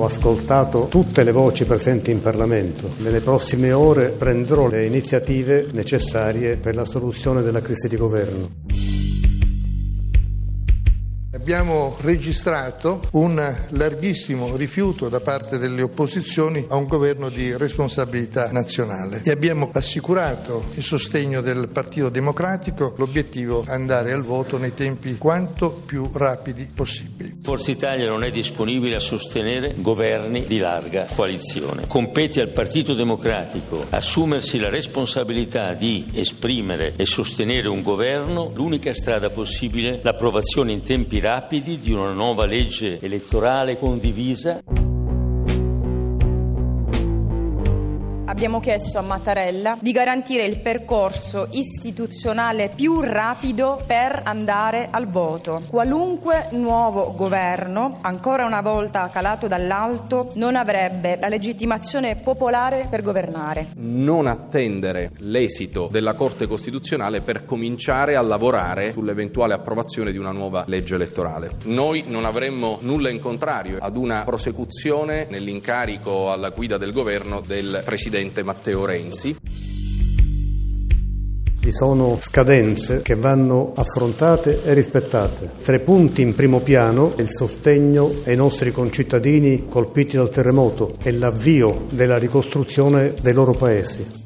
[0.00, 2.90] Ho ascoltato tutte le voci presenti in Parlamento.
[3.00, 8.69] Nelle prossime ore prenderò le iniziative necessarie per la soluzione della crisi di governo.
[11.32, 19.22] Abbiamo registrato un larghissimo rifiuto da parte delle opposizioni a un governo di responsabilità nazionale
[19.24, 25.18] e abbiamo assicurato il sostegno del Partito Democratico, l'obiettivo è andare al voto nei tempi
[25.18, 27.38] quanto più rapidi possibili.
[27.42, 31.86] Forza Italia non è disponibile a sostenere governi di larga coalizione.
[31.86, 38.50] Compete al Partito Democratico assumersi la responsabilità di esprimere e sostenere un governo.
[38.52, 44.79] L'unica strada possibile l'approvazione in tempi rapidi di una nuova legge elettorale condivisa.
[48.40, 55.60] Abbiamo chiesto a Mattarella di garantire il percorso istituzionale più rapido per andare al voto.
[55.68, 63.72] Qualunque nuovo governo, ancora una volta calato dall'alto, non avrebbe la legittimazione popolare per governare.
[63.74, 70.64] Non attendere l'esito della Corte Costituzionale per cominciare a lavorare sull'eventuale approvazione di una nuova
[70.66, 71.56] legge elettorale.
[71.64, 77.82] Noi non avremmo nulla in contrario ad una prosecuzione nell'incarico alla guida del governo del
[77.84, 79.36] Presidente Presidente Matteo Renzi.
[81.60, 85.50] Vi sono scadenze che vanno affrontate e rispettate.
[85.62, 91.86] Tre punti in primo piano, il sostegno ai nostri concittadini colpiti dal terremoto e l'avvio
[91.90, 94.19] della ricostruzione dei loro paesi.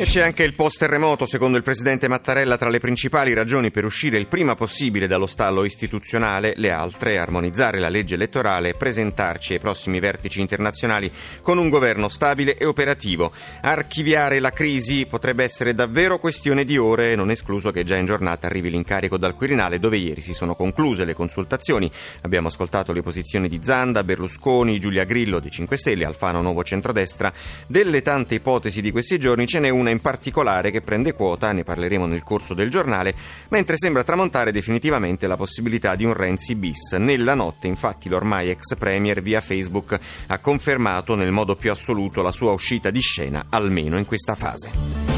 [0.00, 4.16] E c'è anche il post-terremoto, secondo il presidente Mattarella, tra le principali ragioni per uscire
[4.16, 9.58] il prima possibile dallo stallo istituzionale, le altre armonizzare la legge elettorale e presentarci ai
[9.58, 11.12] prossimi vertici internazionali
[11.42, 13.30] con un governo stabile e operativo.
[13.60, 18.46] Archiviare la crisi potrebbe essere davvero questione di ore, non escluso che già in giornata
[18.46, 21.92] arrivi l'incarico dal Quirinale dove ieri si sono concluse le consultazioni.
[22.22, 27.30] Abbiamo ascoltato le posizioni di Zanda, Berlusconi, Giulia Grillo di 5 Stelle, Alfano Nuovo Centrodestra.
[27.66, 31.64] Delle tante ipotesi di questi giorni ce n'è una in particolare che prende quota, ne
[31.64, 33.14] parleremo nel corso del giornale,
[33.48, 36.92] mentre sembra tramontare definitivamente la possibilità di un Renzi bis.
[36.92, 42.32] Nella notte, infatti, l'ormai ex premier via Facebook ha confermato nel modo più assoluto la
[42.32, 45.09] sua uscita di scena, almeno in questa fase.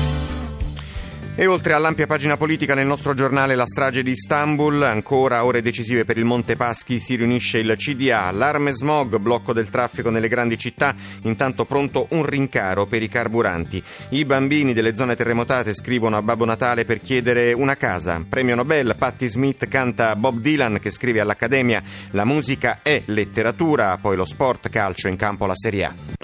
[1.35, 6.05] E oltre all'ampia pagina politica nel nostro giornale La strage di Istanbul, ancora ore decisive
[6.05, 10.59] per il Monte Paschi, si riunisce il CDA, allarme smog, blocco del traffico nelle grandi
[10.59, 13.83] città, intanto pronto un rincaro per i carburanti.
[14.11, 18.23] I bambini delle zone terremotate scrivono a Babbo Natale per chiedere una casa.
[18.29, 24.17] Premio Nobel, Patti Smith canta Bob Dylan che scrive all'Accademia La musica è letteratura, poi
[24.17, 26.22] lo sport calcio in campo la Serie A.